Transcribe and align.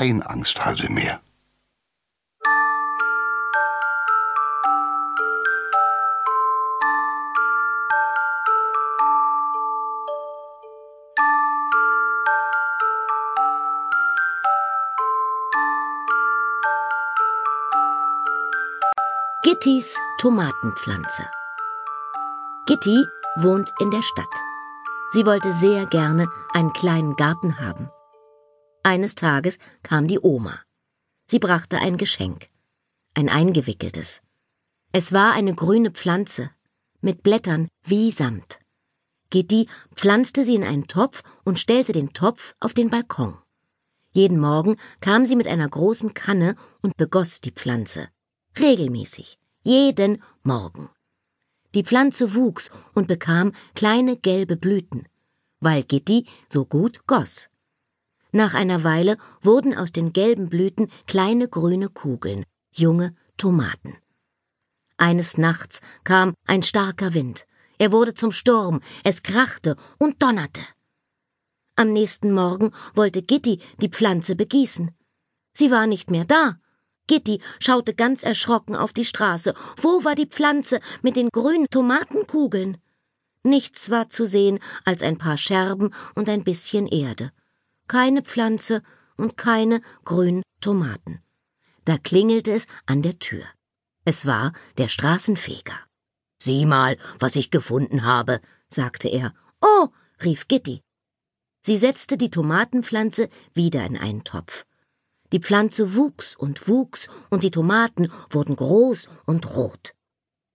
kein 0.00 0.22
Angsthase 0.22 0.90
mehr. 0.90 1.20
Gittys 19.42 19.98
Tomatenpflanze. 20.18 21.28
Gitti 22.64 23.04
wohnt 23.36 23.70
in 23.80 23.90
der 23.90 24.02
Stadt. 24.02 24.24
Sie 25.10 25.26
wollte 25.26 25.52
sehr 25.52 25.84
gerne 25.84 26.26
einen 26.54 26.72
kleinen 26.72 27.16
Garten 27.16 27.60
haben. 27.60 27.90
Eines 28.82 29.14
Tages 29.14 29.58
kam 29.82 30.08
die 30.08 30.20
Oma. 30.20 30.60
Sie 31.26 31.38
brachte 31.38 31.78
ein 31.78 31.98
Geschenk, 31.98 32.48
ein 33.14 33.28
eingewickeltes. 33.28 34.22
Es 34.92 35.12
war 35.12 35.34
eine 35.34 35.54
grüne 35.54 35.90
Pflanze 35.90 36.50
mit 37.02 37.22
Blättern 37.22 37.68
wie 37.84 38.10
Samt. 38.10 38.58
Gitti 39.28 39.68
pflanzte 39.94 40.44
sie 40.44 40.54
in 40.56 40.64
einen 40.64 40.88
Topf 40.88 41.22
und 41.44 41.58
stellte 41.58 41.92
den 41.92 42.12
Topf 42.12 42.54
auf 42.58 42.72
den 42.72 42.90
Balkon. 42.90 43.36
Jeden 44.12 44.40
Morgen 44.40 44.76
kam 45.00 45.24
sie 45.24 45.36
mit 45.36 45.46
einer 45.46 45.68
großen 45.68 46.14
Kanne 46.14 46.56
und 46.82 46.96
begoss 46.96 47.40
die 47.40 47.52
Pflanze. 47.52 48.08
Regelmäßig. 48.58 49.38
Jeden 49.62 50.22
Morgen. 50.42 50.88
Die 51.74 51.84
Pflanze 51.84 52.34
wuchs 52.34 52.70
und 52.94 53.06
bekam 53.06 53.52
kleine 53.74 54.16
gelbe 54.16 54.56
Blüten, 54.56 55.06
weil 55.60 55.84
Gitti 55.84 56.26
so 56.48 56.64
gut 56.64 57.06
goss. 57.06 57.49
Nach 58.32 58.54
einer 58.54 58.84
Weile 58.84 59.16
wurden 59.42 59.76
aus 59.76 59.92
den 59.92 60.12
gelben 60.12 60.48
Blüten 60.48 60.90
kleine 61.06 61.48
grüne 61.48 61.88
Kugeln, 61.88 62.44
junge 62.72 63.14
Tomaten. 63.36 63.96
Eines 64.96 65.38
Nachts 65.38 65.80
kam 66.04 66.34
ein 66.46 66.62
starker 66.62 67.14
Wind. 67.14 67.46
Er 67.78 67.90
wurde 67.92 68.14
zum 68.14 68.32
Sturm, 68.32 68.80
es 69.02 69.22
krachte 69.22 69.76
und 69.98 70.22
donnerte. 70.22 70.60
Am 71.74 71.92
nächsten 71.92 72.32
Morgen 72.32 72.72
wollte 72.94 73.22
Gitti 73.22 73.60
die 73.80 73.88
Pflanze 73.88 74.36
begießen. 74.36 74.90
Sie 75.52 75.70
war 75.70 75.86
nicht 75.86 76.10
mehr 76.10 76.26
da. 76.26 76.58
Gitti 77.06 77.40
schaute 77.58 77.94
ganz 77.94 78.22
erschrocken 78.22 78.76
auf 78.76 78.92
die 78.92 79.06
Straße. 79.06 79.54
Wo 79.78 80.04
war 80.04 80.14
die 80.14 80.26
Pflanze 80.26 80.80
mit 81.02 81.16
den 81.16 81.30
grünen 81.30 81.66
Tomatenkugeln? 81.70 82.76
Nichts 83.42 83.90
war 83.90 84.10
zu 84.10 84.26
sehen 84.26 84.58
als 84.84 85.02
ein 85.02 85.16
paar 85.16 85.38
Scherben 85.38 85.94
und 86.14 86.28
ein 86.28 86.44
bisschen 86.44 86.86
Erde. 86.86 87.32
Keine 87.90 88.22
Pflanze 88.22 88.84
und 89.16 89.36
keine 89.36 89.80
grünen 90.04 90.44
Tomaten. 90.60 91.24
Da 91.84 91.98
klingelte 91.98 92.52
es 92.52 92.68
an 92.86 93.02
der 93.02 93.18
Tür. 93.18 93.42
Es 94.04 94.26
war 94.26 94.52
der 94.78 94.86
Straßenfeger. 94.86 95.74
Sieh 96.40 96.66
mal, 96.66 96.98
was 97.18 97.34
ich 97.34 97.50
gefunden 97.50 98.04
habe, 98.04 98.40
sagte 98.68 99.08
er. 99.08 99.34
Oh, 99.60 99.88
rief 100.22 100.46
Gitti. 100.46 100.82
Sie 101.62 101.76
setzte 101.76 102.16
die 102.16 102.30
Tomatenpflanze 102.30 103.28
wieder 103.54 103.84
in 103.84 103.96
einen 103.96 104.22
Topf. 104.22 104.66
Die 105.32 105.40
Pflanze 105.40 105.96
wuchs 105.96 106.36
und 106.36 106.68
wuchs, 106.68 107.08
und 107.28 107.42
die 107.42 107.50
Tomaten 107.50 108.12
wurden 108.28 108.54
groß 108.54 109.08
und 109.26 109.56
rot. 109.56 109.94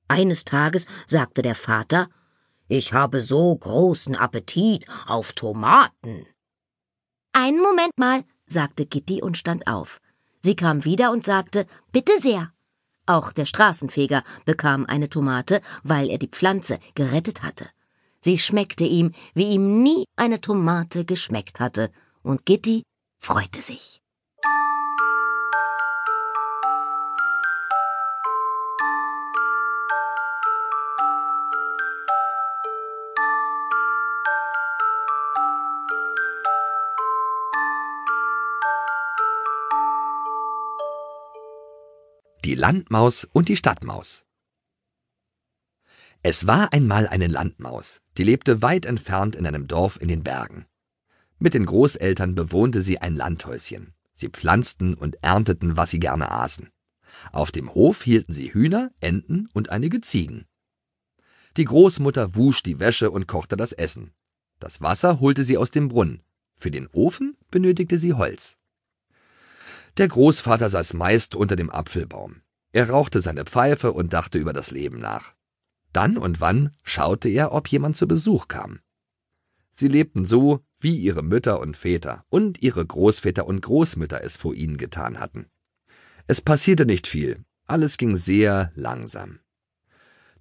Eines 0.08 0.46
Tages 0.46 0.86
sagte 1.06 1.42
der 1.42 1.56
Vater 1.56 2.08
Ich 2.70 2.94
habe 2.94 3.20
so 3.20 3.54
großen 3.54 4.16
Appetit 4.16 4.88
auf 5.06 5.34
Tomaten. 5.34 6.28
Einen 7.38 7.62
Moment 7.62 7.92
mal, 7.98 8.24
sagte 8.48 8.86
Gitti 8.86 9.22
und 9.22 9.38
stand 9.38 9.68
auf. 9.68 10.00
Sie 10.42 10.56
kam 10.56 10.86
wieder 10.86 11.12
und 11.12 11.26
sagte 11.26 11.66
Bitte 11.92 12.14
sehr. 12.22 12.54
Auch 13.08 13.34
der 13.34 13.46
Straßenfeger 13.46 14.24
bekam 14.46 14.86
eine 14.86 15.10
Tomate, 15.10 15.60
weil 15.84 16.10
er 16.10 16.18
die 16.18 16.30
Pflanze 16.30 16.80
gerettet 16.96 17.44
hatte. 17.44 17.68
Sie 18.22 18.38
schmeckte 18.38 18.86
ihm, 18.86 19.12
wie 19.34 19.50
ihm 19.50 19.84
nie 19.84 20.06
eine 20.16 20.40
Tomate 20.40 21.04
geschmeckt 21.04 21.60
hatte, 21.60 21.92
und 22.24 22.46
Gitti 22.46 22.84
freute 23.20 23.62
sich. 23.62 24.00
Die 42.46 42.54
Landmaus 42.54 43.28
und 43.34 43.50
die 43.50 43.56
Stadtmaus. 43.56 44.24
Es 46.22 46.46
war 46.46 46.72
einmal 46.74 47.08
eine 47.08 47.26
Landmaus, 47.26 48.02
die 48.20 48.24
lebte 48.24 48.62
weit 48.62 48.86
entfernt 48.86 49.36
in 49.36 49.48
einem 49.48 49.68
Dorf 49.68 50.00
in 50.00 50.10
den 50.10 50.24
Bergen. 50.24 50.68
Mit 51.40 51.56
den 51.56 51.66
Großeltern 51.66 52.36
bewohnte 52.36 52.84
sie 52.84 53.00
ein 53.00 53.16
Landhäuschen. 53.16 53.96
Sie 54.14 54.30
pflanzten 54.30 54.94
und 54.94 55.24
ernteten, 55.24 55.76
was 55.76 55.90
sie 55.90 56.00
gerne 56.00 56.30
aßen. 56.30 56.70
Auf 57.32 57.52
dem 57.52 57.74
Hof 57.74 58.04
hielten 58.04 58.32
sie 58.32 58.54
Hühner, 58.54 58.92
Enten 59.00 59.50
und 59.54 59.72
einige 59.72 60.00
Ziegen. 60.02 60.46
Die 61.58 61.66
Großmutter 61.66 62.36
wusch 62.36 62.62
die 62.62 62.80
Wäsche 62.80 63.10
und 63.10 63.26
kochte 63.26 63.58
das 63.58 63.72
Essen. 63.72 64.14
Das 64.60 64.82
Wasser 64.82 65.20
holte 65.20 65.44
sie 65.44 65.58
aus 65.58 65.72
dem 65.72 65.90
Brunnen. 65.90 66.22
Für 66.58 66.70
den 66.70 66.90
Ofen 66.94 67.38
benötigte 67.50 67.98
sie 67.98 68.14
Holz. 68.14 68.60
Der 69.98 70.08
Großvater 70.10 70.70
saß 70.70 70.94
meist 70.94 71.36
unter 71.36 71.56
dem 71.56 71.70
Apfelbaum. 71.70 72.42
Er 72.74 72.90
rauchte 72.90 73.22
seine 73.22 73.46
Pfeife 73.46 73.94
und 73.94 74.12
dachte 74.12 74.38
über 74.38 74.52
das 74.52 74.72
Leben 74.72 75.00
nach. 75.00 75.34
Dann 75.94 76.18
und 76.18 76.42
wann 76.42 76.76
schaute 76.84 77.30
er, 77.30 77.54
ob 77.54 77.70
jemand 77.70 77.96
zu 77.96 78.06
Besuch 78.06 78.50
kam. 78.50 78.80
Sie 79.72 79.88
lebten 79.88 80.26
so, 80.26 80.66
wie 80.80 80.98
ihre 80.98 81.24
Mütter 81.24 81.62
und 81.62 81.78
Väter 81.78 82.26
und 82.30 82.62
ihre 82.62 82.86
Großväter 82.86 83.48
und 83.48 83.62
Großmütter 83.62 84.22
es 84.24 84.36
vor 84.36 84.54
ihnen 84.54 84.78
getan 84.78 85.20
hatten. 85.20 85.48
Es 86.28 86.42
passierte 86.42 86.86
nicht 86.86 87.08
viel, 87.08 87.46
alles 87.66 87.98
ging 87.98 88.18
sehr 88.18 88.72
langsam. 88.76 89.40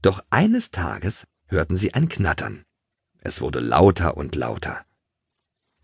Doch 0.02 0.24
eines 0.30 0.70
Tages 0.70 1.26
hörten 1.46 1.76
sie 1.76 1.94
ein 1.94 2.08
Knattern. 2.08 2.64
Es 3.20 3.40
wurde 3.40 3.60
lauter 3.60 4.16
und 4.16 4.34
lauter. 4.34 4.84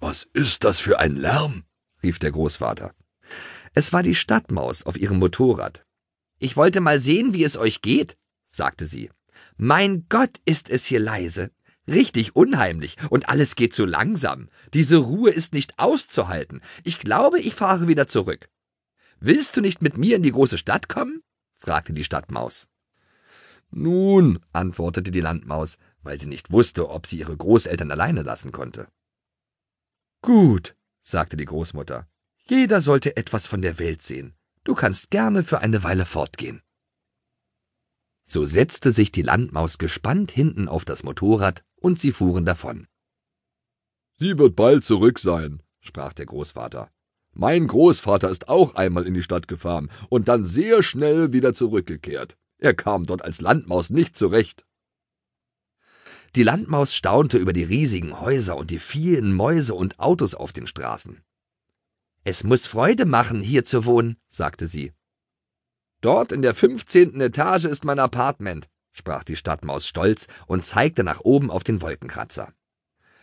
Was 0.01 0.25
ist 0.25 0.65
das 0.65 0.81
für 0.81 0.99
ein 0.99 1.15
Lärm? 1.15 1.65
rief 2.03 2.19
der 2.19 2.33
Großvater. 2.33 2.93
Es 3.75 3.93
war 3.93 4.03
die 4.03 4.15
Stadtmaus 4.15 4.85
auf 4.85 4.99
ihrem 4.99 5.19
Motorrad. 5.19 5.85
Ich 6.39 6.57
wollte 6.57 6.81
mal 6.81 6.99
sehen, 6.99 7.33
wie 7.35 7.45
es 7.45 7.57
euch 7.57 7.83
geht, 7.83 8.17
sagte 8.49 8.87
sie. 8.87 9.11
Mein 9.57 10.07
Gott, 10.09 10.41
ist 10.45 10.71
es 10.71 10.85
hier 10.85 11.01
leise. 11.01 11.51
Richtig 11.87 12.37
unheimlich 12.37 12.97
und 13.11 13.29
alles 13.29 13.57
geht 13.57 13.75
so 13.75 13.85
langsam. 13.85 14.49
Diese 14.75 14.99
Ruhe 14.99 15.31
ist 15.31 15.55
nicht 15.55 15.79
auszuhalten. 15.79 16.61
Ich 16.85 16.99
glaube, 16.99 17.39
ich 17.39 17.55
fahre 17.55 17.89
wieder 17.89 18.07
zurück. 18.07 18.49
Willst 19.19 19.57
du 19.57 19.61
nicht 19.61 19.83
mit 19.83 19.99
mir 19.99 20.17
in 20.17 20.23
die 20.23 20.33
große 20.33 20.59
Stadt 20.59 20.89
kommen? 20.89 21.23
fragte 21.59 21.93
die 21.93 22.05
Stadtmaus. 22.05 22.69
Nun, 23.71 24.41
antwortete 24.53 25.11
die 25.11 25.21
Landmaus, 25.21 25.79
weil 26.03 26.19
sie 26.19 26.27
nicht 26.27 26.51
wusste, 26.51 26.89
ob 26.89 27.07
sie 27.07 27.19
ihre 27.19 27.37
Großeltern 27.37 27.91
alleine 27.91 28.23
lassen 28.23 28.51
konnte. 28.51 28.89
Gut, 30.23 30.75
sagte 31.01 31.37
die 31.37 31.45
Großmutter. 31.45 32.09
Jeder 32.51 32.83
sollte 32.83 33.17
etwas 33.17 33.47
von 33.47 33.63
der 33.63 33.79
Welt 33.79 34.03
sehen. 34.03 34.35
Du 34.65 34.75
kannst 34.75 35.13
gerne 35.13 35.45
für 35.45 35.61
eine 35.61 35.85
Weile 35.85 36.05
fortgehen. 36.05 36.63
So 38.25 38.45
setzte 38.45 38.91
sich 38.91 39.13
die 39.13 39.23
Landmaus 39.23 39.79
gespannt 39.79 40.33
hinten 40.33 40.67
auf 40.67 40.85
das 40.85 41.05
Motorrad 41.05 41.63
und 41.77 42.01
sie 42.01 42.11
fuhren 42.11 42.45
davon. 42.45 42.89
Sie 44.19 44.37
wird 44.37 44.57
bald 44.57 44.83
zurück 44.83 45.21
sein, 45.21 45.63
sprach 45.79 46.13
der 46.13 46.27
Großvater. 46.27 46.91
Mein 47.33 47.69
Großvater 47.69 48.29
ist 48.29 48.49
auch 48.49 48.75
einmal 48.75 49.07
in 49.07 49.15
die 49.15 49.23
Stadt 49.23 49.47
gefahren 49.47 49.89
und 50.09 50.27
dann 50.27 50.45
sehr 50.45 50.83
schnell 50.83 51.33
wieder 51.33 51.55
zurückgekehrt. 51.55 52.37
Er 52.59 52.75
kam 52.75 53.07
dort 53.07 53.23
als 53.23 53.41
Landmaus 53.41 53.91
nicht 53.91 54.17
zurecht. 54.17 54.67
Die 56.35 56.43
Landmaus 56.43 56.97
staunte 56.97 57.39
über 57.39 57.53
die 57.53 57.63
riesigen 57.63 58.21
Häuser 58.21 58.57
und 58.57 58.73
die 58.73 58.81
vielen 58.81 59.35
Mäuse 59.35 59.75
und 59.75 60.01
Autos 60.01 60.35
auf 60.35 60.53
den 60.53 60.67
Straßen. 60.67 61.23
Es 62.23 62.45
muss 62.45 62.67
Freude 62.67 63.07
machen, 63.07 63.41
hier 63.41 63.65
zu 63.65 63.87
wohnen, 63.87 64.19
sagte 64.29 64.67
sie. 64.67 64.93
Dort 66.03 66.33
in 66.33 66.43
der 66.43 66.55
fünfzehnten 66.55 67.21
Etage 67.23 67.65
ist 67.65 67.85
mein 67.85 67.99
Apartment, 67.99 68.69
sprach 68.93 69.25
die 69.25 69.37
Stadtmaus 69.37 69.87
stolz 69.87 70.27
und 70.47 70.65
zeigte 70.65 71.03
nach 71.03 71.21
oben 71.21 71.51
auf 71.51 71.65
den 71.65 71.81
Wolkenkratzer. 71.81 72.53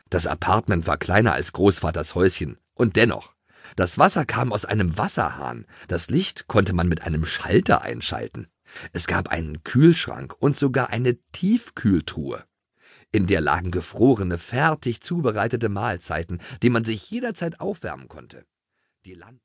Das 0.09 0.25
Apartment 0.25 0.87
war 0.87 0.97
kleiner 0.97 1.33
als 1.33 1.53
Großvaters 1.53 2.15
Häuschen, 2.15 2.57
und 2.73 2.95
dennoch, 2.95 3.35
das 3.75 3.99
Wasser 3.99 4.25
kam 4.25 4.51
aus 4.51 4.65
einem 4.65 4.97
Wasserhahn, 4.97 5.67
das 5.87 6.09
Licht 6.09 6.47
konnte 6.47 6.73
man 6.73 6.87
mit 6.87 7.03
einem 7.03 7.25
Schalter 7.25 7.83
einschalten. 7.83 8.47
Es 8.93 9.05
gab 9.05 9.27
einen 9.27 9.63
Kühlschrank 9.63 10.35
und 10.39 10.57
sogar 10.57 10.89
eine 10.89 11.17
Tiefkühltruhe. 11.33 12.45
In 13.11 13.27
der 13.27 13.41
lagen 13.41 13.69
gefrorene, 13.69 14.39
fertig 14.39 15.01
zubereitete 15.01 15.69
Mahlzeiten, 15.69 16.39
die 16.63 16.69
man 16.71 16.83
sich 16.83 17.09
jederzeit 17.11 17.59
aufwärmen 17.59 18.07
konnte 18.07 18.45
die 19.07 19.15
Land 19.15 19.35